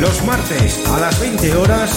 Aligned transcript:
Los 0.00 0.24
martes 0.24 0.80
a 0.86 0.98
las 0.98 1.20
20 1.20 1.56
horas, 1.56 1.90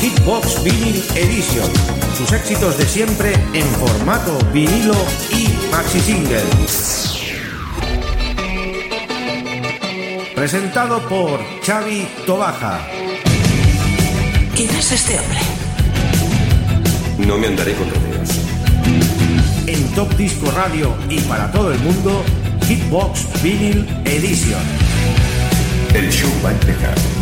Hitbox 0.00 0.64
Vinyl 0.64 1.00
Edition. 1.14 1.70
Sus 2.18 2.32
éxitos 2.32 2.76
de 2.76 2.84
siempre 2.84 3.34
en 3.52 3.64
formato 3.76 4.36
vinilo 4.52 4.96
y 5.30 5.46
maxi 5.70 6.00
single. 6.00 6.42
Presentado 10.34 11.08
por 11.08 11.38
Xavi 11.64 12.08
Tobaja. 12.26 12.80
¿Quién 14.56 14.70
es 14.70 14.90
este 14.90 15.16
hombre? 15.20 15.38
No 17.18 17.38
me 17.38 17.46
andaré 17.46 17.74
con 17.74 17.88
rodeos. 17.88 18.30
En 19.68 19.94
Top 19.94 20.12
Disco 20.16 20.50
Radio 20.50 20.96
y 21.08 21.20
para 21.20 21.52
todo 21.52 21.70
el 21.70 21.78
mundo, 21.78 22.24
Hitbox 22.66 23.40
Vinyl 23.40 23.86
Edition. 24.04 24.62
El 25.94 26.10
show 26.10 26.30
va 26.44 26.48
a 26.48 26.52
empezar. 26.52 27.15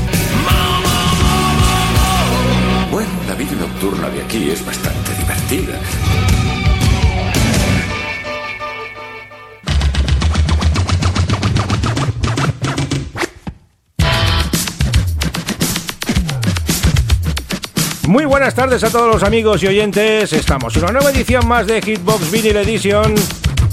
Vida 3.45 3.61
nocturna 3.61 4.09
de 4.09 4.23
aquí 4.23 4.51
es 4.51 4.65
bastante 4.65 5.15
divertida. 5.15 5.79
Muy 18.07 18.25
buenas 18.27 18.55
tardes 18.55 18.85
a 18.85 18.91
todos 18.91 19.12
los 19.12 19.23
amigos 19.23 19.63
y 19.63 19.66
oyentes. 19.66 20.33
Estamos 20.33 20.77
en 20.77 20.85
una 20.85 20.93
nueva 20.93 21.11
edición 21.11 21.47
más 21.49 21.66
de 21.66 21.83
Hitbox 21.83 22.30
Vinyl 22.30 22.57
Edition 22.57 23.15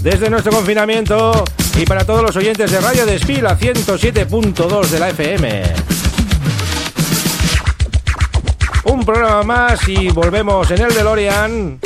desde 0.02 0.30
nuestro 0.30 0.52
confinamiento 0.52 1.44
y 1.78 1.86
para 1.86 2.06
todos 2.06 2.24
los 2.24 2.36
oyentes 2.36 2.72
de 2.72 2.80
Radio 2.80 3.06
Despil 3.06 3.46
a 3.46 3.58
107.2 3.58 4.88
de 4.88 5.00
la 5.00 5.10
FM. 5.10 5.91
Un 8.92 9.06
programa 9.06 9.42
más 9.44 9.88
y 9.88 10.10
volvemos 10.10 10.70
en 10.70 10.82
el 10.82 10.94
DeLorean. 10.94 11.80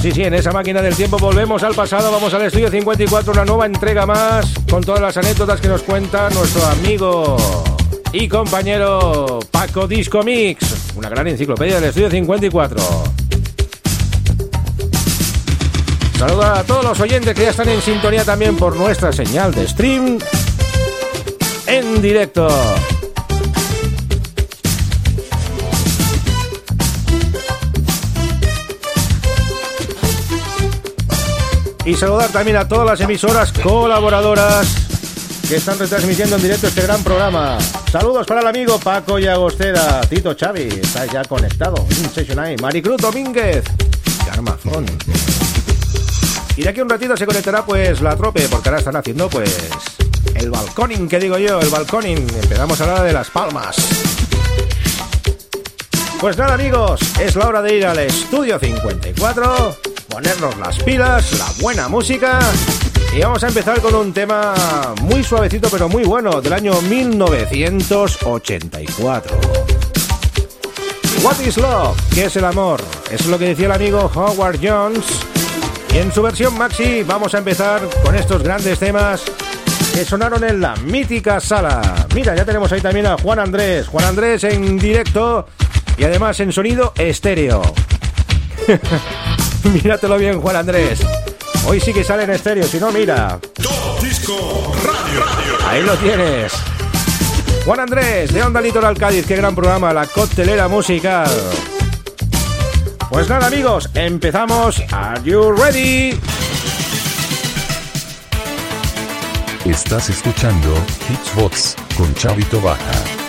Sí, 0.00 0.10
sí, 0.10 0.22
en 0.22 0.32
esa 0.32 0.52
máquina 0.52 0.80
del 0.80 0.96
tiempo 0.96 1.18
volvemos 1.18 1.62
al 1.62 1.74
pasado, 1.74 2.10
vamos 2.10 2.32
al 2.32 2.42
estudio 2.42 2.70
54, 2.70 3.32
una 3.32 3.44
nueva 3.44 3.66
entrega 3.66 4.06
más 4.06 4.54
con 4.70 4.82
todas 4.82 5.02
las 5.02 5.18
anécdotas 5.18 5.60
que 5.60 5.68
nos 5.68 5.82
cuenta 5.82 6.30
nuestro 6.30 6.64
amigo 6.64 7.36
y 8.10 8.26
compañero 8.26 9.40
Paco 9.50 9.86
Disco 9.86 10.22
Mix, 10.22 10.94
una 10.96 11.10
gran 11.10 11.26
enciclopedia 11.26 11.74
del 11.74 11.90
estudio 11.90 12.10
54. 12.10 12.82
Saluda 16.18 16.60
a 16.60 16.64
todos 16.64 16.84
los 16.84 17.00
oyentes 17.00 17.34
que 17.34 17.42
ya 17.42 17.50
están 17.50 17.68
en 17.68 17.82
sintonía 17.82 18.24
también 18.24 18.56
por 18.56 18.74
nuestra 18.76 19.12
señal 19.12 19.52
de 19.52 19.68
stream 19.68 20.18
en 21.66 22.00
directo. 22.00 22.48
Y 31.88 31.94
saludar 31.94 32.28
también 32.28 32.58
a 32.58 32.68
todas 32.68 32.84
las 32.84 33.00
emisoras 33.00 33.50
colaboradoras 33.50 34.66
que 35.48 35.56
están 35.56 35.78
retransmitiendo 35.78 36.36
en 36.36 36.42
directo 36.42 36.66
este 36.66 36.82
gran 36.82 37.02
programa. 37.02 37.56
Saludos 37.90 38.26
para 38.26 38.42
el 38.42 38.46
amigo 38.46 38.78
Paco 38.78 39.18
y 39.18 39.26
Agostera, 39.26 40.02
Tito 40.02 40.36
Xavi, 40.38 40.68
está 40.82 41.06
ya 41.06 41.24
conectado. 41.24 41.86
Session. 42.12 42.56
Maricruz 42.60 42.98
Domínguez, 42.98 43.64
Carmazón. 44.26 44.84
Y 46.58 46.62
de 46.62 46.68
aquí 46.68 46.82
un 46.82 46.90
ratito 46.90 47.16
se 47.16 47.24
conectará 47.24 47.64
pues 47.64 48.02
la 48.02 48.14
trope, 48.16 48.46
porque 48.50 48.68
ahora 48.68 48.80
están 48.80 48.96
haciendo 48.96 49.30
pues 49.30 49.70
el 50.34 50.50
balconing, 50.50 51.08
que 51.08 51.18
digo 51.18 51.38
yo, 51.38 51.58
el 51.58 51.70
balconing. 51.70 52.18
Empezamos 52.18 52.78
a 52.82 52.84
hablar 52.84 53.04
de 53.04 53.14
las 53.14 53.30
palmas. 53.30 53.76
Pues 56.20 56.36
nada 56.36 56.52
amigos, 56.52 57.00
es 57.18 57.34
la 57.34 57.48
hora 57.48 57.62
de 57.62 57.76
ir 57.76 57.86
al 57.86 57.98
estudio 58.00 58.58
54, 58.58 59.78
ponernos 60.18 60.58
las 60.58 60.76
pilas, 60.80 61.38
la 61.38 61.46
buena 61.60 61.86
música 61.86 62.40
y 63.16 63.20
vamos 63.20 63.44
a 63.44 63.46
empezar 63.46 63.80
con 63.80 63.94
un 63.94 64.12
tema 64.12 64.52
muy 65.02 65.22
suavecito 65.22 65.68
pero 65.70 65.88
muy 65.88 66.02
bueno 66.02 66.40
del 66.40 66.54
año 66.54 66.72
1984. 66.82 69.40
What 71.22 71.38
is 71.46 71.56
love? 71.56 71.96
¿Qué 72.12 72.24
es 72.24 72.34
el 72.34 72.46
amor? 72.46 72.80
Es 73.12 73.26
lo 73.26 73.38
que 73.38 73.50
decía 73.50 73.66
el 73.66 73.72
amigo 73.72 74.10
Howard 74.12 74.58
Jones. 74.60 75.06
Y 75.94 75.98
en 75.98 76.12
su 76.12 76.20
versión 76.20 76.58
maxi 76.58 77.04
vamos 77.04 77.36
a 77.36 77.38
empezar 77.38 77.82
con 78.02 78.16
estos 78.16 78.42
grandes 78.42 78.80
temas 78.80 79.22
que 79.94 80.04
sonaron 80.04 80.42
en 80.42 80.60
la 80.60 80.74
mítica 80.78 81.38
sala. 81.38 82.08
Mira, 82.12 82.34
ya 82.34 82.44
tenemos 82.44 82.72
ahí 82.72 82.80
también 82.80 83.06
a 83.06 83.16
Juan 83.18 83.38
Andrés. 83.38 83.86
Juan 83.86 84.06
Andrés 84.06 84.42
en 84.42 84.78
directo 84.78 85.46
y 85.96 86.02
además 86.02 86.40
en 86.40 86.52
sonido 86.52 86.92
estéreo. 86.96 87.62
Míratelo 89.72 90.18
bien, 90.18 90.40
Juan 90.40 90.56
Andrés. 90.56 91.00
Hoy 91.66 91.80
sí 91.80 91.92
que 91.92 92.04
sale 92.04 92.24
en 92.24 92.30
estéreo, 92.30 92.64
si 92.64 92.78
no, 92.78 92.90
mira. 92.90 93.38
Top 93.54 94.00
Disco 94.02 94.72
Radio. 94.84 95.24
Ahí 95.66 95.82
lo 95.82 95.94
tienes. 95.96 96.52
Juan 97.64 97.80
Andrés, 97.80 98.32
de 98.32 98.42
Onda 98.42 98.60
Litoral 98.60 98.96
Cádiz, 98.96 99.26
qué 99.26 99.36
gran 99.36 99.54
programa, 99.54 99.92
la 99.92 100.06
coctelera 100.06 100.68
musical. 100.68 101.30
Pues 103.10 103.28
nada, 103.28 103.46
amigos, 103.48 103.90
empezamos. 103.94 104.82
Are 104.90 105.20
you 105.22 105.52
ready? 105.52 106.18
Estás 109.66 110.08
escuchando 110.08 110.74
Hitchbox 111.10 111.76
con 111.96 112.14
Chavito 112.14 112.60
Baja. 112.62 113.27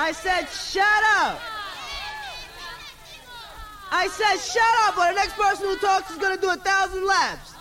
I 0.00 0.12
said 0.12 0.48
shut 0.48 1.02
up. 1.18 1.38
I 3.92 4.08
said 4.08 4.38
shut 4.38 4.74
up, 4.86 4.96
or 4.96 5.12
the 5.12 5.20
next 5.20 5.36
person 5.36 5.66
who 5.66 5.76
talks 5.76 6.10
is 6.10 6.16
going 6.16 6.34
to 6.34 6.40
do 6.40 6.48
a 6.48 6.56
thousand 6.56 7.06
laps. 7.06 7.52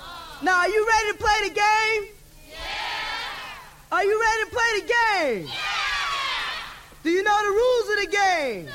Now, 0.41 0.59
are 0.59 0.69
you 0.69 0.88
ready 0.88 1.11
to 1.11 1.17
play 1.17 1.50
the 1.50 1.53
game? 1.53 2.16
Yeah. 2.50 2.55
Are 3.91 4.05
you 4.05 4.22
ready 4.22 4.44
to 4.45 4.55
play 4.55 4.72
the 4.79 4.85
game? 4.88 5.47
Yeah. 5.47 5.53
Do 7.03 7.09
you 7.09 7.23
know 7.23 7.38
the 7.44 7.51
rules 7.51 7.89
of 7.89 7.97
the 8.05 8.17
game? 8.17 8.66
No. 8.67 8.71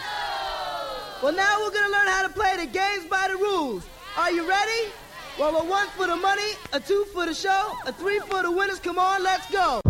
Well, 1.22 1.32
now 1.32 1.60
we're 1.60 1.70
going 1.70 1.86
to 1.86 1.92
learn 1.92 2.08
how 2.08 2.28
to 2.28 2.34
play 2.34 2.58
the 2.58 2.66
games 2.66 3.06
by 3.06 3.28
the 3.32 3.38
rules. 3.38 3.82
Are 4.18 4.30
you 4.30 4.46
ready? 4.46 4.92
Well, 5.38 5.56
a 5.56 5.64
one 5.64 5.88
for 5.96 6.06
the 6.06 6.16
money, 6.16 6.52
a 6.74 6.80
two 6.80 7.06
for 7.14 7.24
the 7.24 7.32
show, 7.32 7.72
a 7.86 7.94
three 7.94 8.18
for 8.28 8.42
the 8.42 8.52
winners. 8.52 8.78
Come 8.78 8.98
on, 8.98 9.22
let's 9.22 9.50
go. 9.50 9.80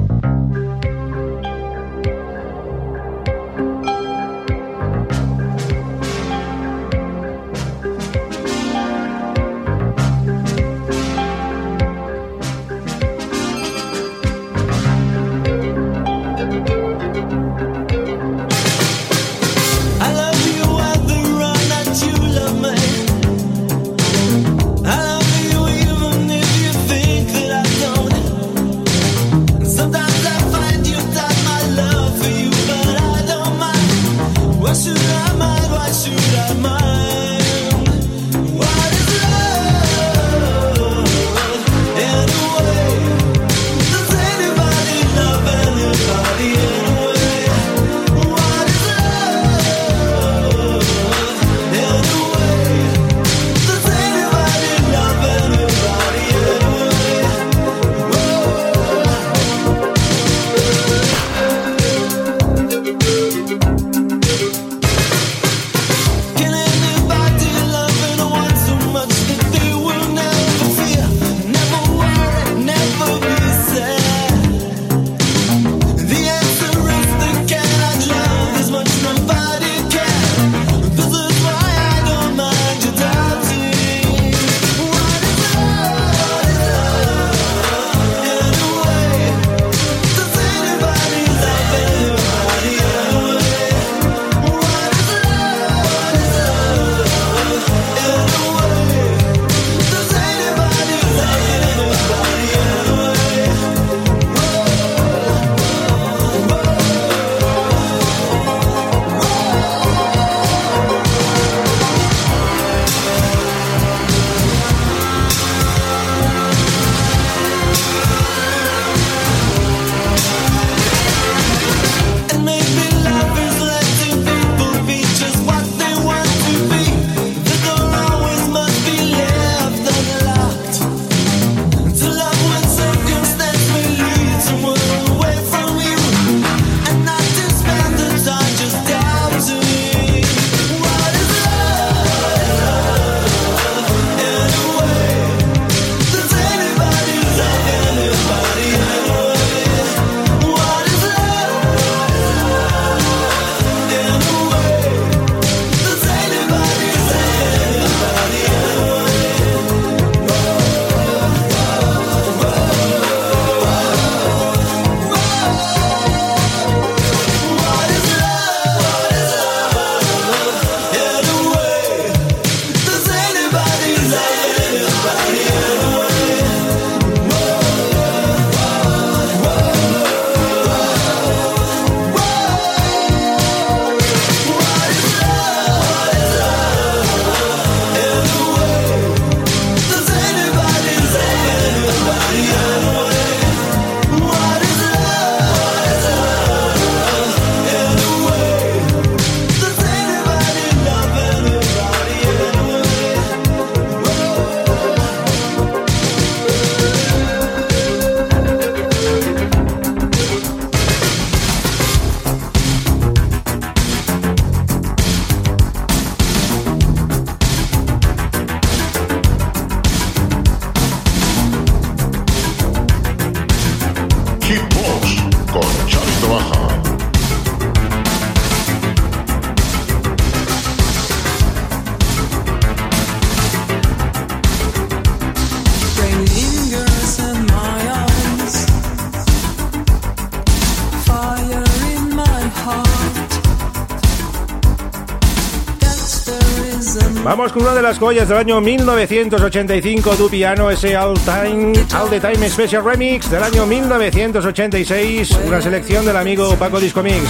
Vamos 247.24 247.52
con 247.52 247.62
una 247.62 247.74
de 247.74 247.80
las 247.80 247.98
joyas 247.98 248.28
del 248.28 248.36
año 248.36 248.60
1985, 248.60 250.14
Du 250.16 250.28
Piano, 250.28 250.70
ese 250.70 250.94
All 250.94 251.18
Time, 251.20 251.72
All 251.98 252.10
the 252.10 252.20
Time 252.20 252.50
Special 252.50 252.84
Remix 252.84 253.30
del 253.30 253.42
año 253.42 253.64
1986, 253.64 255.30
una 255.46 255.58
selección 255.62 256.04
del 256.04 256.18
amigo 256.18 256.54
Paco 256.56 256.78
Disco 256.78 257.02
Mix. 257.02 257.24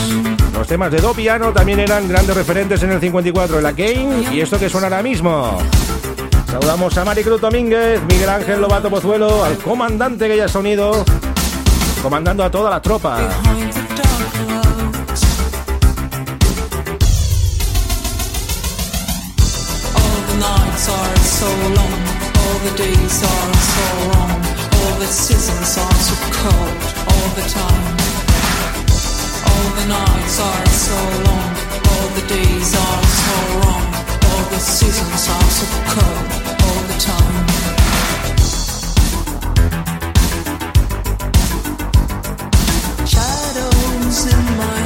Los 0.53 0.67
temas 0.67 0.91
de 0.91 0.99
Do 0.99 1.15
Piano 1.15 1.53
también 1.53 1.79
eran 1.79 2.09
grandes 2.09 2.37
referentes 2.37 2.83
en 2.83 2.91
el 2.91 3.01
54, 3.01 3.61
el 3.61 3.67
Again 3.67 4.33
y 4.33 4.41
esto 4.41 4.59
que 4.59 4.69
suena 4.69 4.89
ahora 4.89 5.03
mismo. 5.03 5.59
Saludamos 6.47 6.99
a 6.99 7.05
Maricruz 7.05 7.41
Domínguez, 7.41 8.03
Miguel 8.03 8.31
Ángel 8.31 8.61
Lobato 8.61 8.91
Pozuelo, 8.91 9.45
al 9.45 9.57
comandante 9.59 10.27
que 10.27 10.37
ya 10.37 10.47
está 10.47 10.59
unido, 10.59 11.05
comandando 12.03 12.43
a 12.43 12.51
toda 12.51 12.69
la 12.69 12.83
tropa. 12.83 13.19
So 21.45 21.51
long, 21.79 22.01
all 22.41 22.59
the 22.67 22.75
days 22.77 23.17
are 23.33 23.53
so 23.73 23.85
wrong, 24.09 24.33
all 24.79 24.95
the 24.99 25.07
seasons 25.07 25.77
are 25.85 25.99
so 26.09 26.15
cold. 26.39 26.81
All 27.13 27.29
the 27.39 27.47
time. 27.59 27.85
All 29.51 29.69
the 29.79 29.87
nights 29.97 30.37
are 30.49 30.67
so 30.87 30.99
long, 31.29 31.51
all 31.91 32.09
the 32.19 32.25
days 32.37 32.71
are 32.87 33.03
so 33.25 33.37
wrong, 33.61 33.85
all 34.29 34.45
the 34.55 34.61
seasons 34.77 35.25
are 35.37 35.51
so 35.59 35.67
cold. 35.93 36.27
All 36.65 36.83
the 36.91 36.99
time. 37.11 37.45
In 44.15 44.57
my 44.57 44.84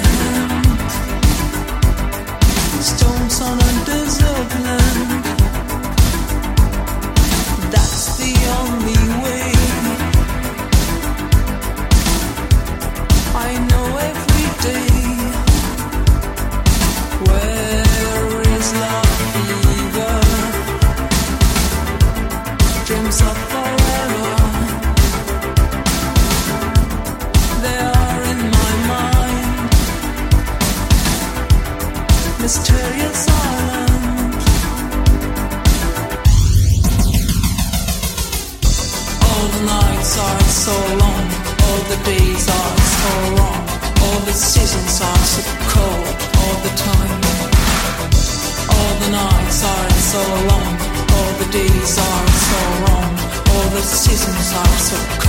seasons 54.08 54.52
are 54.54 54.78
so 54.78 54.96
cold 55.20 55.27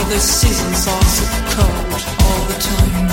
all 0.00 0.04
the 0.08 0.18
seasons 0.18 0.86
are 0.88 1.04
so 1.16 1.24
cold 1.54 2.02
all 2.24 2.42
the 2.50 2.58
time. 2.60 3.08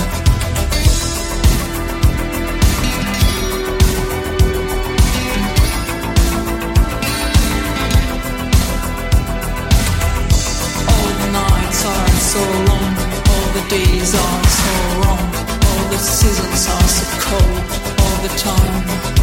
All 10.92 11.10
the 11.20 11.28
nights 11.32 11.84
are 11.84 12.08
so 12.32 12.42
long, 12.68 12.92
all 13.32 13.48
the 13.56 13.64
days 13.68 14.14
are 14.14 14.44
so 14.60 14.72
wrong, 15.00 15.24
all 15.68 15.84
the 15.90 15.98
seasons 15.98 16.68
are 16.74 16.88
so 16.96 17.06
cold 17.26 17.64
all 18.00 18.16
the 18.22 18.32
time. 18.38 19.17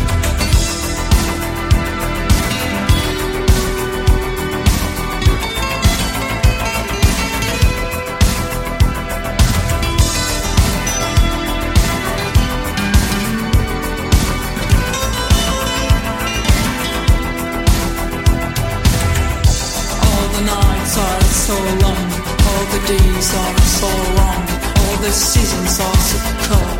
All 25.15 25.21
the 25.21 25.25
seasons 25.25 25.79
are 25.79 26.74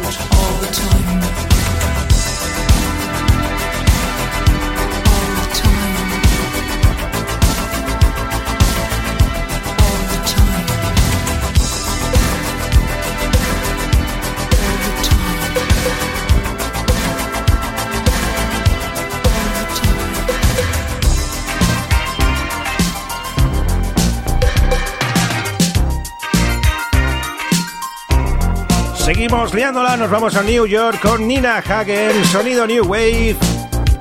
Seguimos 29.26 29.56
liándola, 29.56 29.98
nos 29.98 30.12
vamos 30.12 30.36
a 30.36 30.44
New 30.44 30.68
York 30.68 31.00
con 31.02 31.28
Nina 31.28 31.58
Hagen, 31.58 32.24
sonido 32.26 32.68
New 32.68 32.86
Wave. 32.86 33.36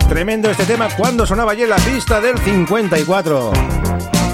Tremendo 0.07 0.51
este 0.51 0.67
tema 0.67 0.91
cuando 0.99 1.25
sonaba 1.25 1.53
ayer 1.53 1.67
la 1.67 1.77
pista 1.77 2.21
del 2.21 2.37
54. 2.37 3.51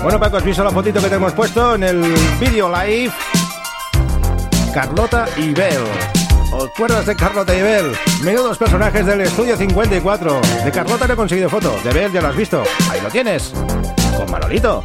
Bueno, 0.03 0.19
Paco, 0.19 0.39
¿has 0.39 0.45
visto 0.45 0.65
la 0.65 0.73
fotito 0.73 1.01
que 1.01 1.09
te 1.09 1.15
hemos 1.15 1.33
puesto 1.33 1.77
en 1.77 1.85
el 1.85 2.03
vídeo 2.41 2.69
live? 2.69 3.13
Carlota 4.75 5.29
y 5.37 5.53
Bel. 5.53 5.85
¿Os 6.53 6.65
acuerdas 6.65 7.07
de 7.07 7.15
Carlota 7.15 7.55
y 7.55 7.63
Bel? 7.63 7.93
Menudos 8.25 8.59
personajes 8.59 9.07
del 9.07 9.21
estudio 9.21 9.57
54. 9.57 10.41
De 10.65 10.73
Carlota 10.73 11.07
no 11.07 11.13
he 11.13 11.17
conseguido 11.17 11.49
foto, 11.49 11.73
de 11.85 11.93
Bel 11.93 12.11
ya 12.11 12.21
lo 12.21 12.27
has 12.27 12.37
visto. 12.37 12.65
Ahí 12.91 13.01
lo 13.01 13.11
tienes. 13.11 13.53
Con 14.17 14.29
Manolito. 14.29 14.83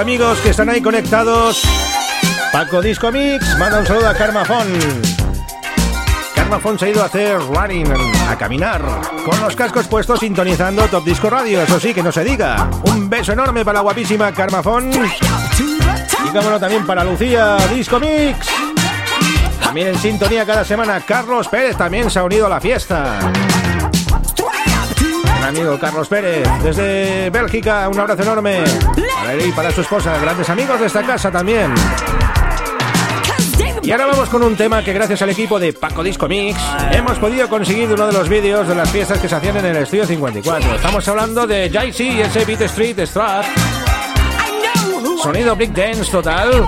Amigos 0.00 0.38
que 0.40 0.50
están 0.50 0.70
ahí 0.70 0.80
conectados. 0.80 1.62
Paco 2.52 2.80
Disco 2.80 3.12
Mix, 3.12 3.58
manda 3.58 3.80
un 3.80 3.86
saludo 3.86 4.08
a 4.08 4.14
Carmafón. 4.14 4.66
Carmafón 6.34 6.78
se 6.78 6.86
ha 6.86 6.88
ido 6.88 7.02
a 7.02 7.06
hacer 7.06 7.38
running, 7.38 7.86
a 8.28 8.36
caminar, 8.36 8.82
con 9.24 9.38
los 9.40 9.54
cascos 9.54 9.86
puestos 9.88 10.20
sintonizando 10.20 10.88
Top 10.88 11.04
Disco 11.04 11.28
Radio, 11.28 11.60
eso 11.60 11.78
sí, 11.78 11.92
que 11.92 12.02
no 12.02 12.10
se 12.10 12.24
diga. 12.24 12.70
Un 12.84 13.10
beso 13.10 13.32
enorme 13.32 13.62
para 13.62 13.78
la 13.78 13.82
guapísima 13.82 14.32
Carmafón. 14.32 14.90
Y 14.90 16.28
cámara 16.32 16.58
también 16.58 16.86
para 16.86 17.04
Lucía 17.04 17.58
Disco 17.74 18.00
Mix. 18.00 18.48
También 19.62 19.88
en 19.88 19.98
sintonía 19.98 20.46
cada 20.46 20.64
semana, 20.64 21.00
Carlos 21.00 21.46
Pérez 21.48 21.76
también 21.76 22.10
se 22.10 22.18
ha 22.18 22.24
unido 22.24 22.46
a 22.46 22.48
la 22.48 22.60
fiesta. 22.60 23.18
Un 25.38 25.44
amigo 25.44 25.78
Carlos 25.78 26.08
Pérez, 26.08 26.48
desde 26.62 27.28
Bélgica, 27.28 27.88
un 27.88 28.00
abrazo 28.00 28.22
enorme. 28.22 28.64
Para 29.20 29.34
él 29.34 29.48
y 29.48 29.52
para 29.52 29.70
su 29.70 29.82
esposa, 29.82 30.16
grandes 30.18 30.48
amigos 30.48 30.80
de 30.80 30.86
esta 30.86 31.02
casa 31.02 31.30
también. 31.30 31.74
Y 33.82 33.92
ahora 33.92 34.06
vamos 34.06 34.28
con 34.30 34.42
un 34.42 34.56
tema 34.56 34.82
que 34.82 34.92
gracias 34.92 35.20
al 35.20 35.30
equipo 35.30 35.58
de 35.58 35.72
Paco 35.74 36.02
Disco 36.02 36.26
Mix 36.26 36.58
hemos 36.90 37.18
podido 37.18 37.48
conseguir 37.48 37.92
uno 37.92 38.06
de 38.06 38.12
los 38.12 38.28
vídeos 38.28 38.66
de 38.66 38.74
las 38.74 38.90
fiestas 38.90 39.18
que 39.18 39.28
se 39.28 39.34
hacían 39.34 39.58
en 39.58 39.66
el 39.66 39.76
estudio 39.78 40.06
54. 40.06 40.74
Estamos 40.74 41.06
hablando 41.08 41.46
de 41.46 41.70
Jay-Z 41.70 42.02
y 42.02 42.20
ese 42.20 42.44
Beat 42.46 42.62
Street 42.62 43.06
Strat. 43.06 43.44
Sonido 45.22 45.54
Big 45.54 45.72
Dance 45.74 46.10
total. 46.10 46.66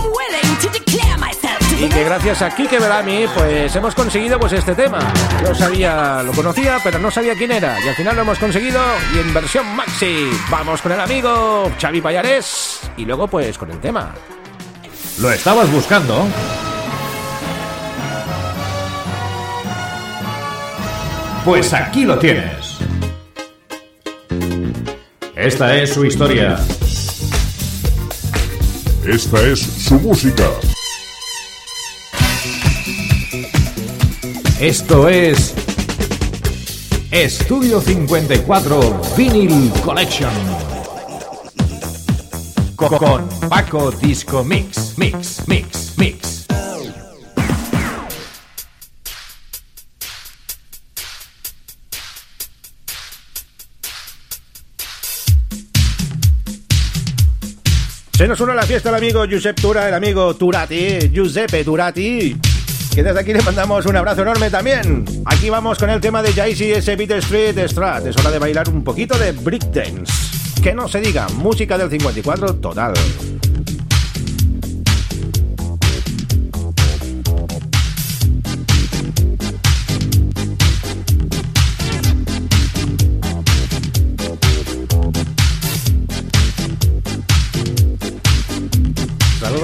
Y 1.83 1.89
que 1.89 2.05
gracias 2.05 2.41
a 2.43 2.55
Kike 2.55 2.79
Belami 2.79 3.25
pues 3.35 3.75
hemos 3.75 3.93
conseguido 3.93 4.39
pues 4.39 4.53
este 4.53 4.73
tema. 4.73 5.01
Yo 5.45 5.53
sabía, 5.53 6.23
lo 6.23 6.31
conocía, 6.31 6.79
pero 6.85 7.01
no 7.01 7.11
sabía 7.11 7.35
quién 7.35 7.51
era. 7.51 7.77
Y 7.85 7.89
al 7.89 7.97
final 7.97 8.15
lo 8.15 8.23
hemos 8.23 8.39
conseguido 8.39 8.81
y 9.13 9.19
en 9.19 9.35
versión 9.35 9.67
maxi. 9.75 10.31
Vamos 10.49 10.81
con 10.81 10.93
el 10.93 11.01
amigo 11.01 11.69
Xavi 11.81 12.01
Payares 12.01 12.83
y 12.97 13.05
luego 13.05 13.27
pues 13.27 13.59
con 13.59 13.73
el 13.73 13.81
tema. 13.81 14.15
¿Lo 15.19 15.33
estabas 15.33 15.73
buscando? 15.73 16.25
Pues 21.45 21.73
aquí 21.73 22.05
lo 22.05 22.17
tienes. 22.17 22.79
Esta 25.35 25.75
es 25.79 25.95
su 25.95 26.05
historia. 26.05 26.61
Esta 29.05 29.41
es 29.41 29.59
su 29.61 29.95
música. 29.95 30.45
Esto 34.63 35.09
es 35.09 35.53
Estudio 37.11 37.81
54 37.81 39.01
Vinyl 39.17 39.73
Collection. 39.85 40.31
Co- 42.77 42.89
Con 42.97 43.29
Paco 43.49 43.91
Disco 43.91 44.45
Mix, 44.45 44.97
Mix, 44.97 45.43
Mix, 45.49 45.99
Mix. 45.99 46.47
Se 58.17 58.29
nos 58.29 58.41
une 58.41 58.55
la 58.55 58.63
fiesta 58.63 58.91
el 58.91 58.95
amigo 58.97 59.25
Giuseppe 59.25 59.61
Tura, 59.61 59.89
el 59.89 59.95
amigo 59.95 60.35
Turati, 60.37 61.11
Giuseppe 61.11 61.65
Turati. 61.65 62.37
Que 62.95 63.03
desde 63.03 63.21
aquí 63.21 63.33
le 63.33 63.41
mandamos 63.41 63.87
un 63.87 63.97
abrazo 63.97 64.21
enorme 64.21 64.51
también. 64.51 65.07
Aquí 65.25 65.49
vamos 65.49 65.79
con 65.79 65.89
el 65.89 65.99
tema 65.99 66.23
de 66.23 66.31
Jaycee 66.33 66.77
ese 66.77 66.95
Beat 66.95 67.13
Street 67.13 67.59
Strat. 67.67 68.07
Es 68.07 68.17
hora 68.19 68.31
de 68.31 68.39
bailar 68.39 68.69
un 68.69 68.85
poquito 68.85 69.17
de 69.19 69.33
breakdance. 69.33 70.13
Que 70.63 70.75
no 70.75 70.87
se 70.89 71.01
diga, 71.01 71.27
música 71.37 71.79
del 71.79 71.89
54 71.89 72.57
total. 72.57 72.93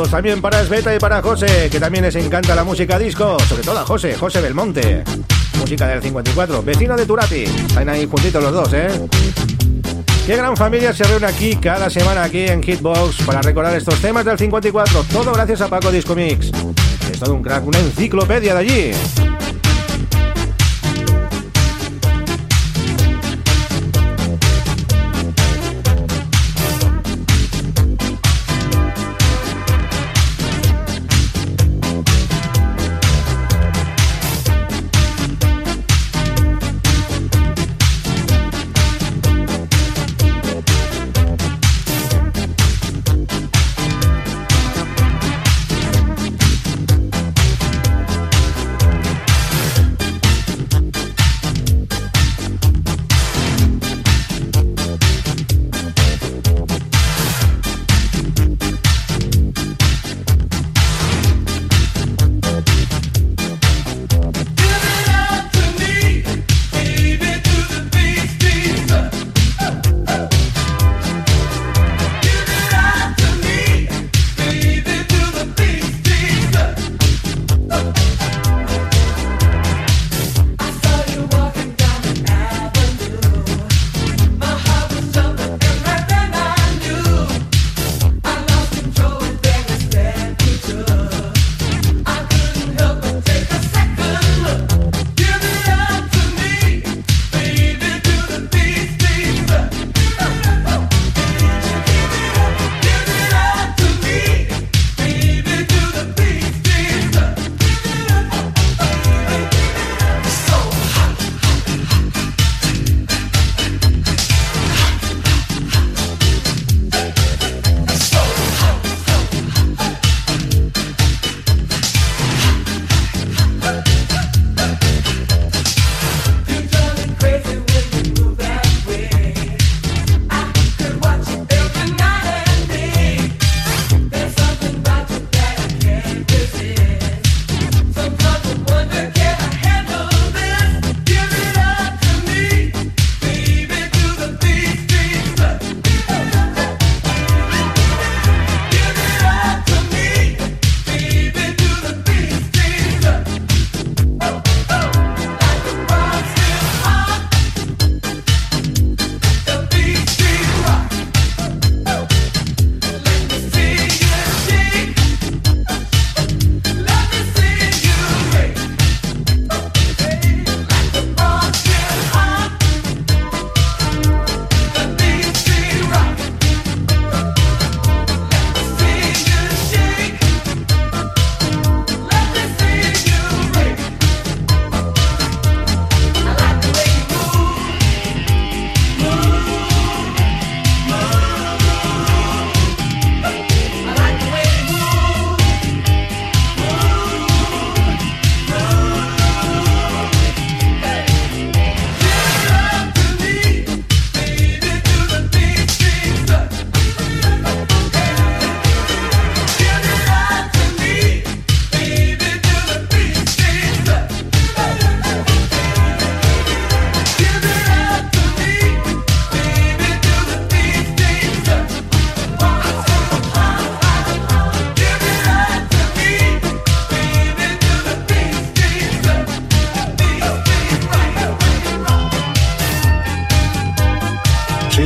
También 0.07 0.41
para 0.41 0.61
Esbeta 0.61 0.95
y 0.95 0.99
para 0.99 1.21
José, 1.21 1.69
que 1.71 1.81
también 1.81 2.05
les 2.05 2.15
encanta 2.15 2.55
la 2.55 2.63
música 2.63 2.99
disco, 2.99 3.37
sobre 3.49 3.63
todo 3.63 3.81
a 3.81 3.85
José, 3.85 4.15
José 4.15 4.41
Belmonte. 4.41 5.03
Música 5.59 5.89
del 5.89 6.01
54, 6.01 6.63
vecino 6.63 6.97
de 6.97 7.05
Turati. 7.05 7.43
Están 7.43 7.89
ahí 7.89 8.07
juntitos 8.07 8.43
los 8.43 8.53
dos, 8.53 8.73
¿eh? 8.73 8.89
Qué 10.25 10.37
gran 10.37 10.57
familia 10.57 10.93
se 10.93 11.05
reúne 11.05 11.27
aquí 11.27 11.57
cada 11.57 11.91
semana 11.91 12.23
aquí 12.23 12.47
en 12.47 12.63
Hitbox 12.63 13.23
para 13.27 13.43
recordar 13.43 13.75
estos 13.75 14.01
temas 14.01 14.25
del 14.25 14.39
54. 14.39 15.05
Todo 15.13 15.33
gracias 15.33 15.61
a 15.63 15.69
Paco 15.69 15.91
Disco 15.91 16.15
Mix. 16.15 16.53
Es 17.13 17.19
todo 17.19 17.35
un 17.35 17.43
crack, 17.43 17.67
una 17.67 17.81
enciclopedia 17.81 18.55
de 18.55 18.61
allí. 18.61 18.91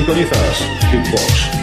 Sintonizas 0.02 0.58
Hitbox. 0.90 1.61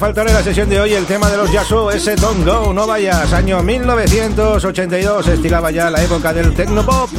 Faltar 0.00 0.26
en 0.26 0.32
la 0.32 0.42
sesión 0.42 0.66
de 0.70 0.80
hoy 0.80 0.94
el 0.94 1.04
tema 1.04 1.28
de 1.28 1.36
los 1.36 1.52
Yasu, 1.52 1.90
ese 1.90 2.16
Don't 2.16 2.42
Go, 2.46 2.72
no 2.72 2.86
vayas, 2.86 3.34
año 3.34 3.62
1982, 3.62 5.28
estilaba 5.28 5.70
ya 5.70 5.90
la 5.90 6.02
época 6.02 6.32
del 6.32 6.54
Tecnopop. 6.54 7.10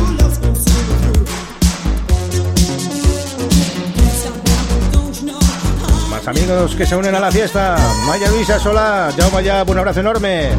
Más 6.10 6.28
amigos 6.28 6.74
que 6.74 6.88
se 6.88 6.96
unen 6.96 7.13
a 7.13 7.20
la 7.20 7.32
fiesta, 7.32 7.78
Maya 8.08 8.32
Luisa 8.32 8.58
Sola, 8.58 9.13
Jaume 9.15 9.44
ya, 9.44 9.62
un 9.62 9.78
abrazo 9.78 10.00
enorme. 10.00 10.50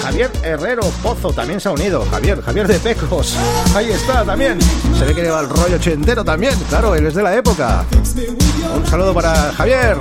Javier 0.00 0.30
Herrero 0.44 0.82
Pozo 1.02 1.32
también 1.32 1.58
se 1.60 1.68
ha 1.68 1.72
unido. 1.72 2.06
Javier, 2.08 2.40
Javier 2.40 2.68
de 2.68 2.78
Pecos. 2.78 3.36
Ahí 3.74 3.90
está 3.90 4.24
también. 4.24 4.60
Se 4.96 5.04
ve 5.04 5.12
que 5.12 5.22
lleva 5.22 5.40
el 5.40 5.48
rollo 5.48 5.74
ochentero 5.74 6.24
también. 6.24 6.54
Claro, 6.68 6.94
él 6.94 7.04
es 7.08 7.14
de 7.14 7.22
la 7.24 7.34
época. 7.34 7.84
Un 8.76 8.86
saludo 8.86 9.12
para 9.12 9.52
Javier. 9.54 9.96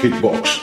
Hitbox. 0.00 0.62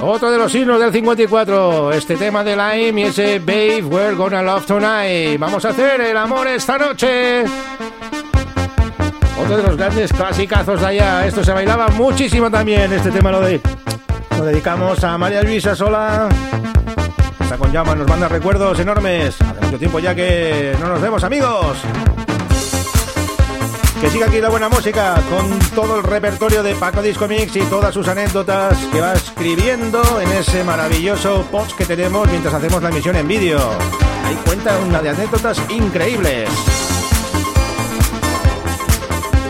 Otro 0.00 0.30
de 0.30 0.38
los 0.38 0.54
himnos 0.54 0.80
del 0.80 0.90
54, 0.90 1.92
este 1.92 2.16
tema 2.16 2.42
de 2.42 2.56
Lime 2.56 3.02
y 3.02 3.04
ese 3.04 3.40
Babe, 3.40 3.82
We're 3.82 4.14
Gonna 4.14 4.42
Love 4.42 4.64
Tonight. 4.64 5.38
Vamos 5.38 5.64
a 5.66 5.68
hacer 5.68 6.00
el 6.00 6.16
amor 6.16 6.46
esta 6.46 6.78
noche. 6.78 7.44
Otro 9.38 9.56
de 9.58 9.62
los 9.64 9.76
grandes 9.76 10.10
clasicazos 10.12 10.80
de 10.80 10.86
allá. 10.86 11.26
Esto 11.26 11.44
se 11.44 11.52
bailaba 11.52 11.88
muchísimo 11.88 12.50
también. 12.50 12.90
Este 12.90 13.10
tema 13.10 13.30
lo, 13.30 13.42
de, 13.42 13.60
lo 14.38 14.46
dedicamos 14.46 15.04
a 15.04 15.18
María 15.18 15.42
Luisa 15.42 15.76
Sola. 15.76 16.28
Está 17.38 17.58
con 17.58 17.70
llama, 17.70 17.94
nos 17.94 18.08
manda 18.08 18.28
recuerdos 18.28 18.78
enormes. 18.78 19.38
Hace 19.42 19.60
mucho 19.60 19.78
tiempo 19.78 19.98
ya 19.98 20.14
que 20.14 20.74
no 20.80 20.88
nos 20.88 21.02
vemos, 21.02 21.22
amigos. 21.22 21.78
Que 24.04 24.10
siga 24.10 24.26
aquí 24.26 24.38
la 24.38 24.50
buena 24.50 24.68
música 24.68 25.14
con 25.30 25.58
todo 25.74 25.96
el 25.96 26.02
repertorio 26.02 26.62
de 26.62 26.74
Paco 26.74 27.00
Disco 27.00 27.26
Mix 27.26 27.56
y 27.56 27.62
todas 27.62 27.94
sus 27.94 28.06
anécdotas 28.06 28.76
que 28.92 29.00
va 29.00 29.14
escribiendo 29.14 30.20
en 30.20 30.30
ese 30.30 30.62
maravilloso 30.62 31.42
post 31.50 31.72
que 31.72 31.86
tenemos 31.86 32.28
mientras 32.28 32.52
hacemos 32.52 32.82
la 32.82 32.90
emisión 32.90 33.16
en 33.16 33.26
vídeo. 33.26 33.58
Ahí 34.26 34.38
cuenta 34.44 34.78
una 34.86 35.00
de 35.00 35.08
anécdotas 35.08 35.58
increíbles. 35.70 36.50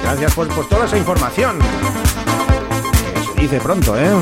Gracias 0.04 0.34
por, 0.34 0.46
toda 0.68 0.86
esa 0.86 0.98
información. 0.98 1.58
Que 3.12 3.34
se 3.34 3.40
dice 3.40 3.58
pronto, 3.58 3.98
¿eh? 3.98 4.12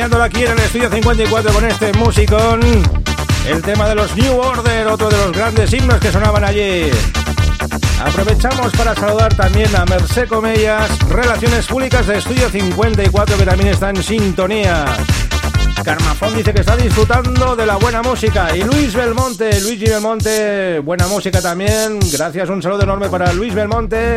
Liándola 0.00 0.24
aquí 0.24 0.42
en 0.44 0.52
el 0.52 0.58
estudio 0.60 0.88
54 0.88 1.52
con 1.52 1.64
este 1.66 1.92
musicón. 1.92 2.60
El 3.46 3.60
tema 3.60 3.86
de 3.86 3.94
los 3.94 4.16
New 4.16 4.34
Order, 4.34 4.86
otro 4.86 5.10
de 5.10 5.16
los 5.18 5.30
grandes 5.30 5.70
himnos 5.74 6.00
que 6.00 6.10
sonaban 6.10 6.42
allí. 6.42 6.90
Aprovechamos 8.02 8.72
para 8.72 8.94
saludar 8.94 9.34
también 9.34 9.68
a 9.76 9.84
Mercé 9.84 10.26
Comellas, 10.26 10.88
Relaciones 11.10 11.66
Públicas 11.66 12.06
de 12.06 12.16
Estudio 12.16 12.48
54, 12.48 13.36
que 13.36 13.44
también 13.44 13.68
está 13.68 13.90
en 13.90 14.02
sintonía. 14.02 14.86
Carmafón 15.84 16.34
dice 16.34 16.54
que 16.54 16.60
está 16.60 16.78
disfrutando 16.78 17.54
de 17.54 17.66
la 17.66 17.76
buena 17.76 18.00
música. 18.00 18.56
Y 18.56 18.62
Luis 18.62 18.94
Belmonte, 18.94 19.60
Luigi 19.60 19.84
Belmonte, 19.84 20.78
buena 20.78 21.08
música 21.08 21.42
también. 21.42 21.98
Gracias, 22.10 22.48
un 22.48 22.62
saludo 22.62 22.84
enorme 22.84 23.10
para 23.10 23.34
Luis 23.34 23.52
Belmonte. 23.52 24.14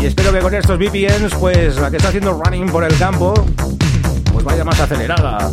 Y 0.00 0.06
espero 0.06 0.32
que 0.32 0.38
con 0.38 0.54
estos 0.54 0.78
VPNs, 0.78 1.34
pues 1.40 1.76
la 1.76 1.90
que 1.90 1.96
está 1.96 2.08
haciendo 2.08 2.32
running 2.32 2.70
por 2.70 2.84
el 2.84 2.96
campo, 2.98 3.34
pues 4.32 4.44
vaya 4.44 4.64
más 4.64 4.78
acelerada. 4.78 5.50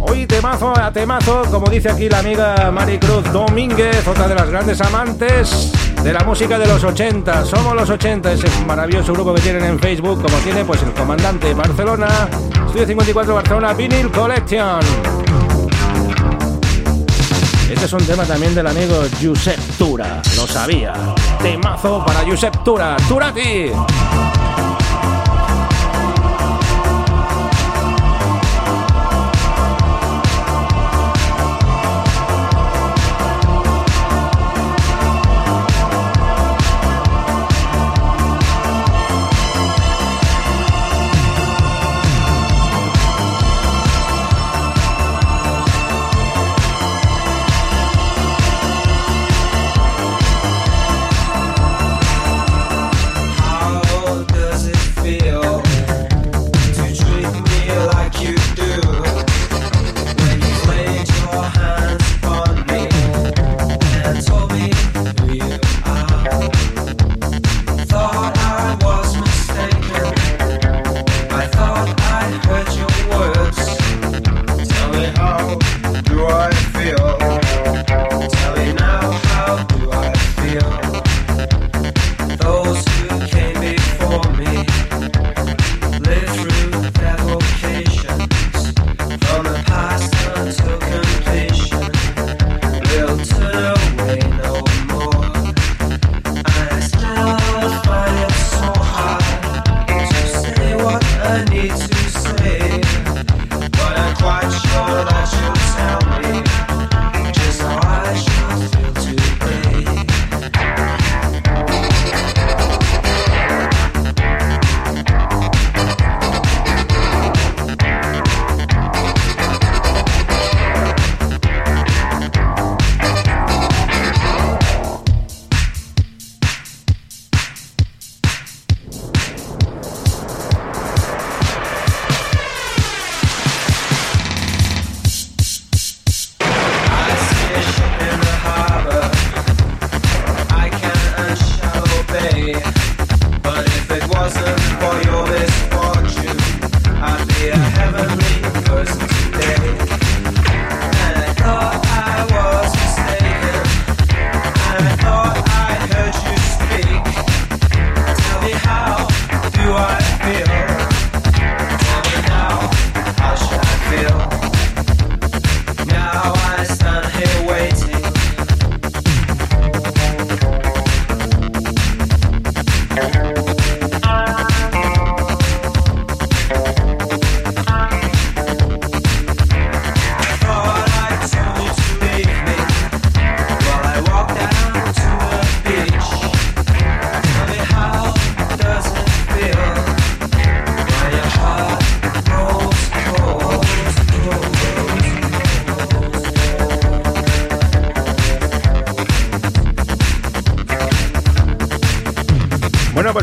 Hoy 0.00 0.26
temazo 0.26 0.78
a 0.78 0.92
temazo, 0.92 1.44
como 1.50 1.70
dice 1.70 1.90
aquí 1.90 2.10
la 2.10 2.18
amiga 2.18 2.70
Maricruz 2.70 3.24
Domínguez, 3.32 4.06
otra 4.06 4.28
de 4.28 4.34
las 4.34 4.50
grandes 4.50 4.80
amantes 4.82 5.72
de 6.02 6.12
la 6.12 6.20
música 6.24 6.58
de 6.58 6.66
los 6.66 6.84
80. 6.84 7.46
Somos 7.46 7.74
los 7.74 7.88
80, 7.88 8.32
ese 8.32 8.48
maravilloso 8.66 9.14
grupo 9.14 9.32
que 9.34 9.40
tienen 9.40 9.64
en 9.64 9.78
Facebook, 9.78 10.20
como 10.20 10.36
tiene 10.38 10.64
pues 10.64 10.82
el 10.82 10.92
comandante 10.92 11.54
Barcelona, 11.54 12.08
Estudio 12.66 12.86
54 12.86 13.34
Barcelona 13.34 13.72
Vinyl 13.72 14.10
Collection. 14.10 14.80
Este 17.70 17.86
es 17.86 17.92
un 17.92 18.06
tema 18.06 18.24
también 18.24 18.54
del 18.54 18.66
amigo 18.66 19.02
Josep 19.22 19.58
Tura, 19.78 20.20
lo 20.36 20.46
sabía. 20.46 20.92
Temazo 21.42 22.04
para 22.04 22.20
Josep 22.20 22.62
Tura, 22.62 22.96
Turati. 23.08 23.72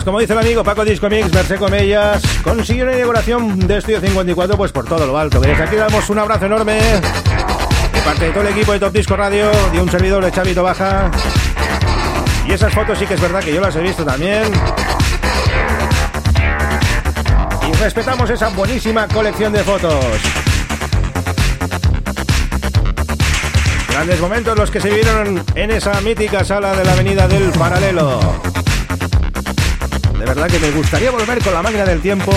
Pues 0.02 0.06
como 0.06 0.20
dice 0.20 0.34
el 0.34 0.40
amigo 0.40 0.64
Paco 0.64 0.84
Disco 0.84 1.08
Mix, 1.12 1.32
Mercé 1.32 1.58
Comellas, 1.58 2.24
consiguió 2.44 2.86
una 2.86 2.96
inauguración 2.96 3.60
de 3.68 3.78
Estudio 3.78 4.02
54 4.02 4.58
pues 4.58 4.72
por 4.72 4.84
todo 4.84 5.06
lo 5.06 5.16
alto. 5.16 5.40
Desde 5.40 5.62
aquí 5.62 5.76
damos 5.76 6.10
un 6.10 6.18
abrazo 6.18 6.48
enorme 6.48 6.80
de 6.80 8.02
parte 8.04 8.26
de 8.26 8.32
todo 8.32 8.42
el 8.42 8.48
equipo 8.48 8.72
de 8.72 8.80
Top 8.80 8.92
Disco 8.94 9.16
Radio, 9.16 9.52
de 9.72 9.80
un 9.80 9.92
servidor 9.92 10.26
de 10.26 10.32
Chavito 10.32 10.64
Baja. 10.64 11.12
Y 12.48 12.52
esas 12.52 12.74
fotos 12.74 12.98
sí 12.98 13.06
que 13.06 13.14
es 13.14 13.22
verdad 13.22 13.44
que 13.44 13.54
yo 13.54 13.62
las 13.62 13.76
he 13.76 13.82
visto 13.82 14.04
también. 14.04 14.52
Y 17.70 17.74
respetamos 17.74 18.28
esa 18.32 18.50
buenísima 18.50 19.08
colección 19.08 19.54
de 19.54 19.64
fotos. 19.64 20.04
Grandes 23.88 24.20
momentos 24.20 24.58
los 24.58 24.72
que 24.72 24.82
se 24.82 24.90
vivieron 24.90 25.44
en 25.54 25.70
esa 25.70 26.02
mítica 26.02 26.44
sala 26.44 26.74
de 26.76 26.86
la 26.86 26.94
Avenida 26.94 27.28
del 27.28 27.52
Paralelo. 27.52 28.51
Verdad 30.34 30.48
que 30.48 30.60
me 30.60 30.72
gustaría 30.72 31.12
volver 31.12 31.44
con 31.44 31.54
la 31.54 31.62
máquina 31.62 31.84
del 31.84 32.00
tiempo 32.00 32.32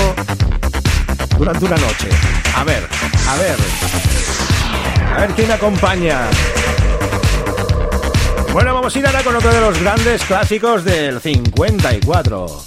durante 1.39 1.65
una 1.65 1.77
noche. 1.77 2.09
A 2.57 2.65
ver, 2.65 2.89
a 3.29 3.37
ver. 3.37 3.57
A 5.15 5.21
ver 5.21 5.31
quién 5.31 5.53
acompaña. 5.53 6.23
Bueno, 8.53 8.75
vamos 8.75 8.97
a 8.97 8.99
ir 8.99 9.07
ahora 9.07 9.23
con 9.23 9.37
otro 9.37 9.55
de 9.55 9.61
los 9.61 9.81
grandes 9.81 10.25
clásicos 10.25 10.83
del 10.83 11.21
54. 11.21 12.64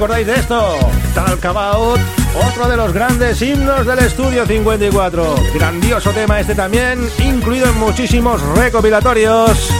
acordáis 0.00 0.26
de 0.26 0.34
esto? 0.34 0.78
Talk 1.14 1.44
About, 1.44 2.00
otro 2.48 2.68
de 2.70 2.74
los 2.74 2.90
grandes 2.90 3.42
himnos 3.42 3.84
del 3.84 3.98
estudio 3.98 4.46
54. 4.46 5.34
Grandioso 5.52 6.10
tema 6.12 6.40
este 6.40 6.54
también, 6.54 7.06
incluido 7.18 7.66
en 7.66 7.78
muchísimos 7.78 8.40
recopilatorios. 8.56 9.79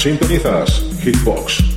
Sintonizas 0.00 0.82
Hitbox. 1.04 1.69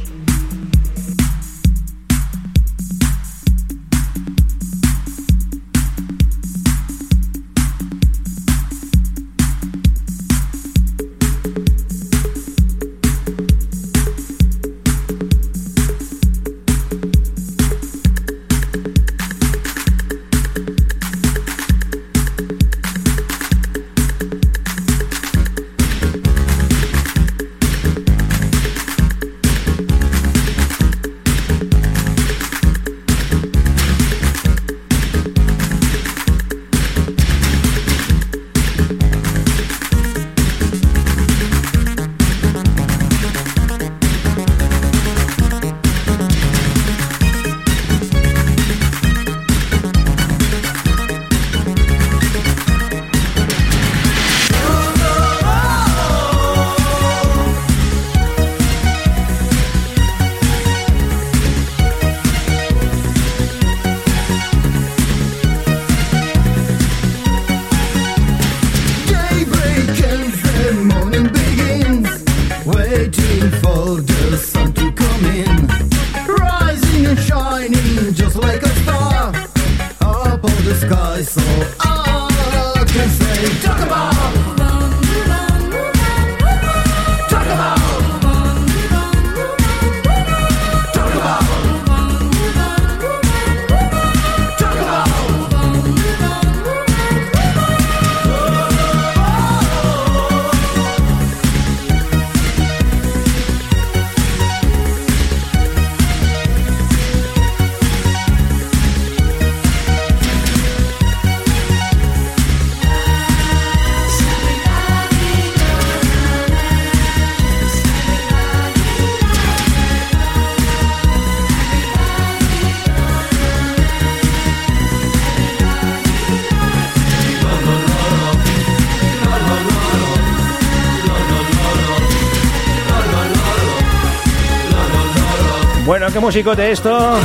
Bueno, 136.04 136.16
qué 136.16 136.20
musicote 136.20 136.70
esto. 136.70 137.18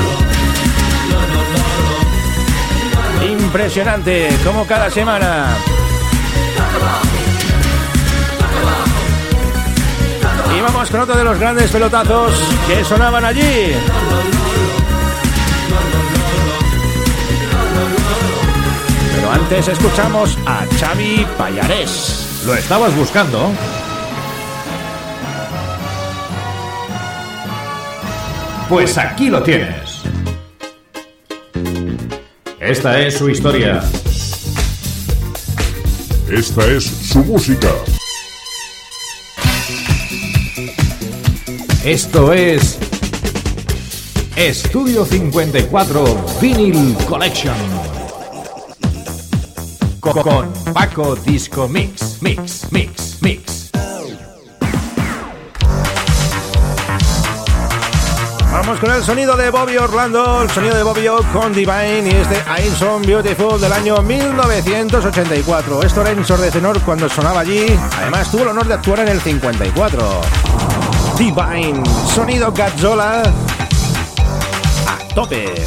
Impresionante, 3.29 4.29
como 4.45 4.64
cada 4.68 4.89
semana. 4.89 5.49
Y 10.57 10.61
vamos 10.61 10.89
con 10.91 11.01
otro 11.01 11.16
de 11.16 11.24
los 11.24 11.41
grandes 11.41 11.72
pelotazos 11.72 12.33
que 12.68 12.85
sonaban 12.85 13.24
allí. 13.24 13.74
Pero 19.16 19.33
antes 19.33 19.66
escuchamos 19.66 20.39
a 20.47 20.64
Xavi 20.79 21.26
Payares. 21.37 22.45
Lo 22.47 22.55
estabas 22.55 22.95
buscando. 22.95 23.51
Pues 28.68 28.98
aquí 28.98 29.30
lo 29.30 29.42
tienes. 29.42 30.02
Esta 32.60 33.00
es 33.00 33.14
su 33.16 33.30
historia. 33.30 33.82
Esta 36.30 36.66
es 36.66 36.84
su 36.84 37.24
música. 37.24 37.70
Esto 41.82 42.34
es 42.34 42.78
Estudio 44.36 45.06
54 45.06 46.26
Vinyl 46.38 46.94
Collection. 47.06 47.56
Con 50.00 50.52
Paco 50.74 51.16
Disco 51.16 51.68
Mix, 51.68 52.20
Mix, 52.20 52.70
Mix. 52.70 53.07
vamos 58.68 58.80
con 58.80 58.94
el 58.94 59.02
sonido 59.02 59.34
de 59.34 59.48
Bobby 59.48 59.78
Orlando, 59.78 60.42
el 60.42 60.50
sonido 60.50 60.76
de 60.76 60.82
Bobby 60.82 61.08
o 61.08 61.22
con 61.32 61.54
Divine 61.54 62.02
y 62.04 62.10
este 62.10 62.34
I'm 62.34 62.74
So 62.76 62.98
Beautiful 62.98 63.58
del 63.58 63.72
año 63.72 64.02
1984. 64.02 65.82
Esto 65.84 66.02
era 66.02 66.12
de 66.12 66.50
tenor 66.50 66.78
cuando 66.82 67.08
sonaba 67.08 67.40
allí, 67.40 67.64
además 67.96 68.30
tuvo 68.30 68.42
el 68.42 68.48
honor 68.48 68.66
de 68.66 68.74
actuar 68.74 69.00
en 69.00 69.08
el 69.08 69.22
54. 69.22 70.20
Divine, 71.16 71.82
sonido 72.14 72.52
Gazzola 72.52 73.22
a 74.86 75.14
tope. 75.14 75.64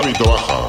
Con 0.00 0.12
Chavito 0.12 0.30
Baja. 0.30 0.59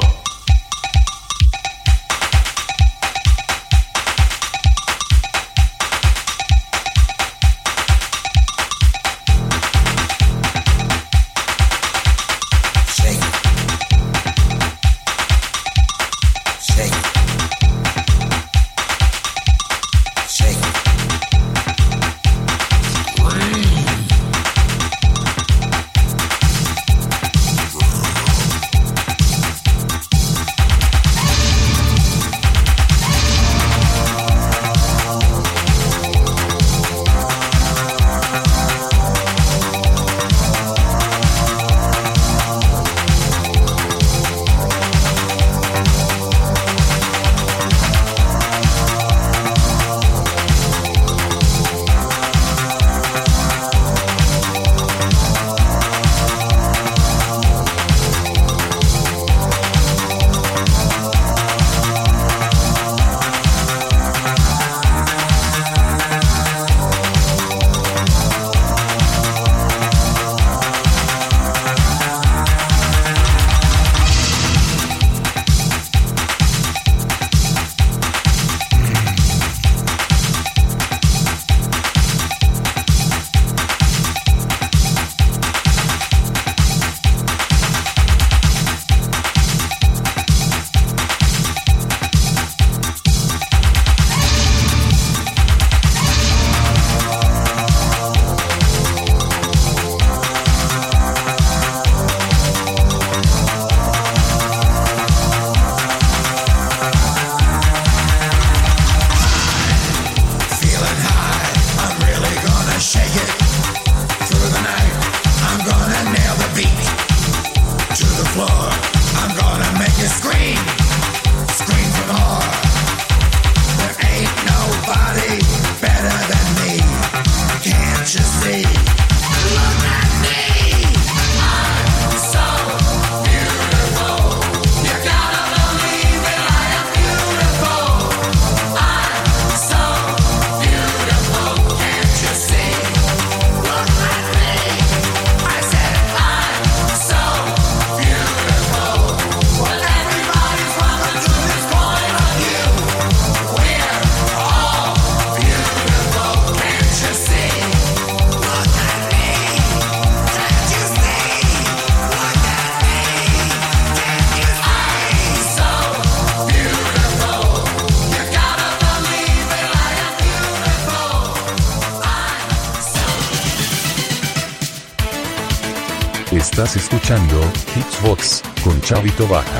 Escuchando 177.11 177.41
Hitsbox 177.75 178.41
con 178.63 178.81
Chavito 178.81 179.27
Baja. 179.27 179.59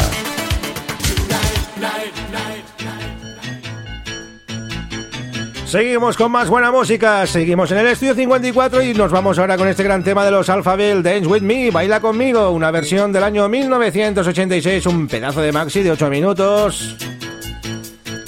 Seguimos 5.65 6.17
con 6.17 6.31
más 6.31 6.49
buena 6.49 6.71
música, 6.71 7.25
seguimos 7.27 7.71
en 7.71 7.79
el 7.79 7.87
estudio 7.87 8.13
54 8.13 8.83
y 8.83 8.93
nos 8.93 9.11
vamos 9.11 9.37
ahora 9.39 9.57
con 9.57 9.67
este 9.67 9.83
gran 9.83 10.03
tema 10.03 10.23
de 10.25 10.31
los 10.31 10.49
Alphabet, 10.49 11.01
Dance 11.01 11.27
With 11.27 11.41
Me, 11.41 11.71
Baila 11.71 11.99
Conmigo, 11.99 12.51
una 12.51 12.71
versión 12.71 13.11
del 13.11 13.23
año 13.23 13.47
1986, 13.47 14.85
un 14.85 15.07
pedazo 15.07 15.41
de 15.41 15.51
maxi 15.51 15.81
de 15.81 15.91
8 15.91 16.09
minutos. 16.09 16.97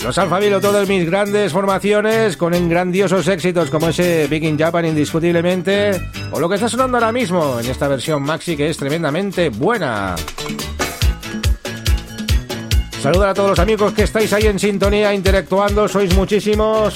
Los 0.04 0.18
Alphaville, 0.18 0.60
todas 0.60 0.88
mis 0.90 1.10
grandes 1.10 1.54
formaciones 1.54 2.36
con 2.36 2.68
grandiosos 2.68 3.26
éxitos 3.30 3.70
como 3.70 3.88
ese 3.88 4.28
Big 4.28 4.44
in 4.44 4.60
Japan 4.60 4.86
indiscutiblemente 4.86 6.10
o 6.32 6.42
lo 6.42 6.50
que 6.50 6.56
está 6.56 6.68
sonando 6.68 6.98
ahora 6.98 7.14
mismo 7.14 7.58
en 7.58 7.70
esta 7.70 7.88
versión 7.88 8.22
maxi 8.22 8.58
que 8.58 8.70
es 8.70 8.76
tremendamente 8.76 9.48
buena. 9.48 10.16
Saludar 13.02 13.30
a 13.30 13.34
todos 13.34 13.52
los 13.52 13.60
amigos 13.60 13.94
que 13.94 14.04
estáis 14.04 14.34
ahí 14.34 14.48
en 14.48 14.60
sintonía 14.60 15.14
interactuando, 15.14 15.88
sois 15.88 16.14
muchísimos 16.14 16.94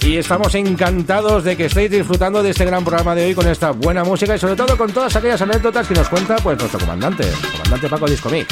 y 0.00 0.16
estamos 0.16 0.54
encantados 0.54 1.44
de 1.44 1.58
que 1.58 1.66
estéis 1.66 1.90
disfrutando 1.90 2.42
de 2.42 2.50
este 2.50 2.64
gran 2.64 2.84
programa 2.84 3.14
de 3.14 3.26
hoy 3.26 3.34
con 3.34 3.46
esta 3.46 3.72
buena 3.72 4.02
música 4.02 4.34
y 4.34 4.38
sobre 4.38 4.56
todo 4.56 4.78
con 4.78 4.90
todas 4.92 5.14
aquellas 5.14 5.42
anécdotas 5.42 5.86
que 5.86 5.94
nos 5.94 6.08
cuenta 6.08 6.36
pues 6.36 6.58
nuestro 6.58 6.80
comandante, 6.80 7.24
el 7.28 7.50
comandante 7.52 7.88
Paco 7.88 8.06
Discomix. 8.06 8.48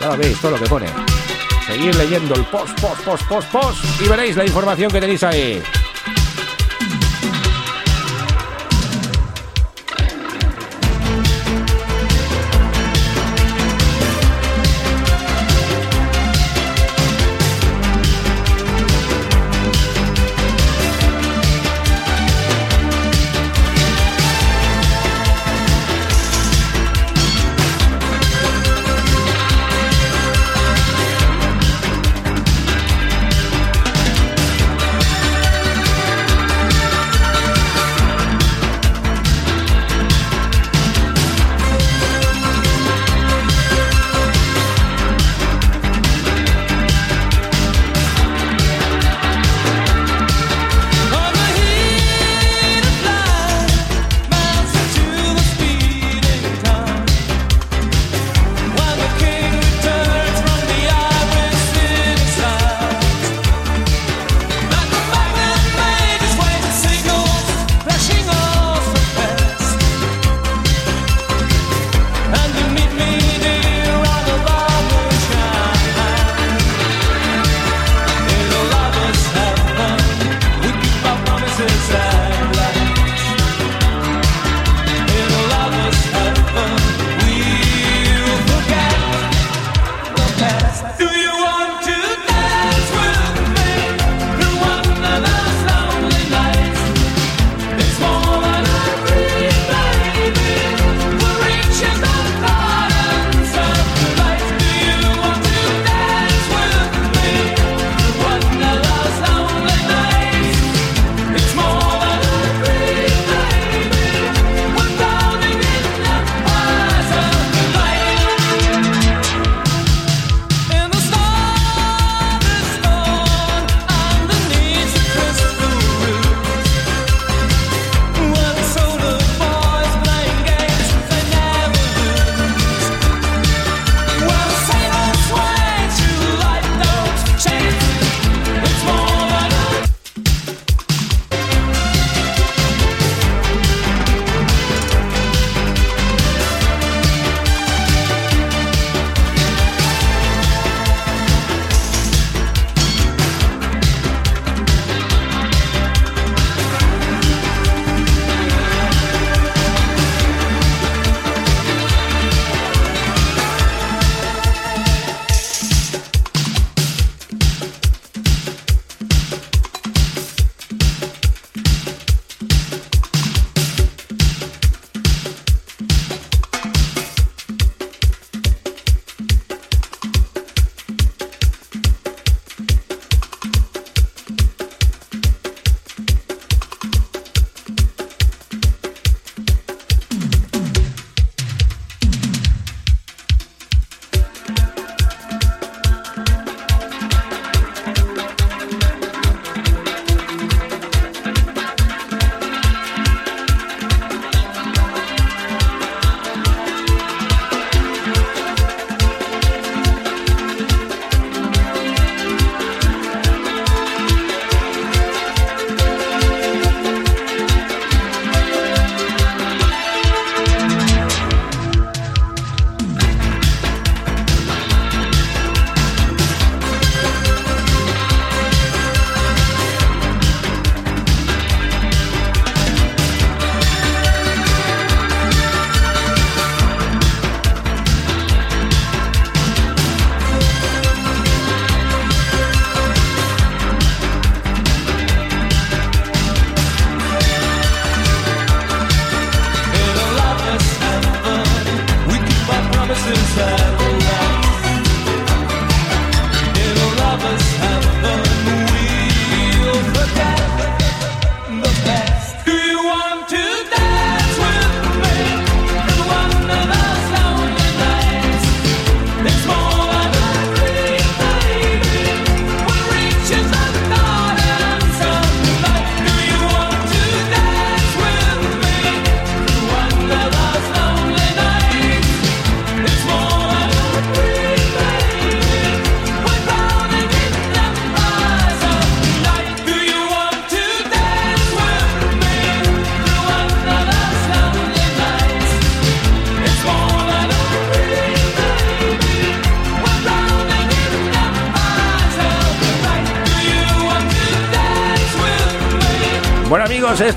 Ya 0.00 0.06
lo 0.06 0.16
veis, 0.16 0.40
todo 0.40 0.52
lo 0.52 0.58
que 0.58 0.66
pone. 0.66 1.09
Seguir 1.70 1.94
leyendo 1.94 2.34
el 2.34 2.44
post, 2.46 2.80
post, 2.80 3.04
post, 3.04 3.28
post, 3.28 3.52
post 3.52 3.84
y 4.04 4.08
veréis 4.08 4.34
la 4.34 4.44
información 4.44 4.90
que 4.90 5.00
tenéis 5.00 5.22
ahí. 5.22 5.62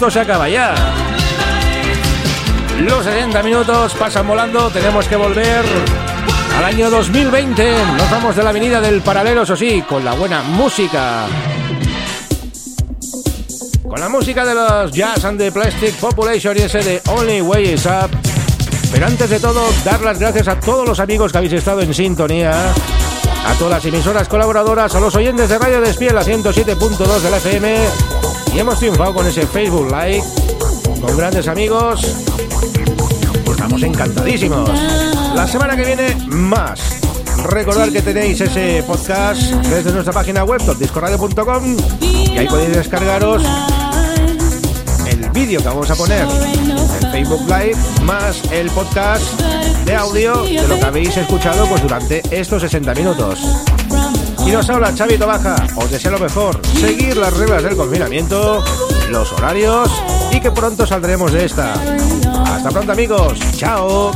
Esto 0.03 0.19
se 0.19 0.19
acaba 0.19 0.49
ya. 0.49 0.75
Los 2.81 3.05
60 3.05 3.41
minutos 3.41 3.93
pasan 3.93 4.27
volando, 4.27 4.69
tenemos 4.69 5.07
que 5.07 5.15
volver 5.15 5.63
al 6.57 6.65
año 6.65 6.89
2020. 6.89 7.73
Nos 7.97 8.11
vamos 8.11 8.35
de 8.35 8.43
la 8.43 8.49
avenida 8.49 8.81
del 8.81 9.01
paralelo, 9.01 9.43
eso 9.43 9.55
sí, 9.55 9.81
con 9.87 10.03
la 10.03 10.13
buena 10.13 10.43
música. 10.43 11.25
Con 13.81 13.97
la 13.97 14.09
música 14.09 14.43
de 14.43 14.53
los 14.53 14.91
Jazz 14.91 15.23
and 15.23 15.39
the 15.39 15.53
Plastic 15.53 15.95
Population 15.95 16.57
y 16.57 16.63
ese 16.63 16.79
de 16.79 17.01
Only 17.07 17.39
Way 17.39 17.73
is 17.73 17.85
Up. 17.85 18.09
Pero 18.91 19.05
antes 19.05 19.29
de 19.29 19.39
todo, 19.39 19.65
dar 19.85 20.01
las 20.01 20.19
gracias 20.19 20.49
a 20.49 20.59
todos 20.59 20.85
los 20.85 20.99
amigos 20.99 21.31
que 21.31 21.37
habéis 21.37 21.53
estado 21.53 21.79
en 21.79 21.93
sintonía, 21.93 22.51
a 22.51 23.53
todas 23.57 23.75
las 23.75 23.85
emisoras 23.85 24.27
colaboradoras, 24.27 24.93
a 24.95 24.99
los 24.99 25.15
oyentes 25.15 25.47
de 25.47 25.57
Radio 25.57 25.79
Despiel, 25.79 26.13
la 26.13 26.23
107.2 26.23 27.19
de 27.21 27.31
la 27.31 27.37
FM. 27.37 28.12
Y 28.53 28.59
hemos 28.59 28.77
triunfado 28.77 29.13
con 29.13 29.25
ese 29.25 29.47
Facebook 29.47 29.87
Live, 29.87 30.23
con 31.01 31.17
grandes 31.17 31.47
amigos. 31.47 32.03
Estamos 33.49 33.81
encantadísimos. 33.81 34.69
La 35.33 35.47
semana 35.47 35.75
que 35.75 35.83
viene, 35.83 36.15
más. 36.27 36.79
Recordad 37.49 37.89
que 37.89 38.01
tenéis 38.01 38.39
ese 38.41 38.83
podcast 38.85 39.41
desde 39.41 39.91
nuestra 39.91 40.13
página 40.13 40.43
web, 40.43 40.61
discoradio.com, 40.77 41.77
y 41.99 42.37
ahí 42.37 42.47
podéis 42.47 42.75
descargaros 42.75 43.43
el 45.07 45.29
vídeo 45.31 45.59
que 45.59 45.67
vamos 45.67 45.89
a 45.89 45.95
poner 45.95 46.27
en 47.01 47.11
Facebook 47.11 47.41
Live, 47.47 47.75
más 48.03 48.41
el 48.51 48.69
podcast 48.69 49.41
de 49.85 49.95
audio 49.95 50.43
de 50.43 50.67
lo 50.67 50.79
que 50.79 50.85
habéis 50.85 51.17
escuchado 51.17 51.65
pues, 51.67 51.81
durante 51.81 52.21
estos 52.31 52.61
60 52.61 52.93
minutos. 52.93 53.39
Y 54.45 54.51
nos 54.51 54.69
habla 54.69 54.93
Xavi 54.95 55.17
Baja, 55.17 55.55
os 55.75 55.89
deseo 55.89 56.11
lo 56.11 56.19
mejor, 56.19 56.59
seguir 56.79 57.17
las 57.17 57.35
reglas 57.35 57.63
del 57.63 57.75
confinamiento, 57.75 58.63
los 59.09 59.31
horarios 59.31 59.89
y 60.31 60.39
que 60.39 60.51
pronto 60.51 60.85
saldremos 60.85 61.31
de 61.31 61.45
esta. 61.45 61.73
Hasta 62.45 62.69
pronto 62.69 62.91
amigos, 62.91 63.39
chao. 63.55 64.11